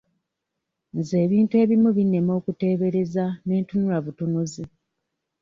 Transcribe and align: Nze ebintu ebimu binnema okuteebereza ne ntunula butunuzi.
Nze 0.97 1.15
ebintu 1.25 1.53
ebimu 1.63 1.89
binnema 1.97 2.31
okuteebereza 2.39 3.25
ne 3.45 3.55
ntunula 3.61 3.97
butunuzi. 4.05 4.63